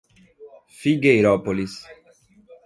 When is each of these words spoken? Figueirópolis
Figueirópolis 0.81 1.85